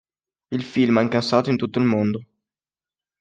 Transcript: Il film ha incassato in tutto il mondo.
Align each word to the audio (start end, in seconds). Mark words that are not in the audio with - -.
Il 0.55 0.63
film 0.63 0.97
ha 0.97 1.01
incassato 1.03 1.51
in 1.51 1.57
tutto 1.57 1.77
il 1.77 1.85
mondo. 1.85 2.25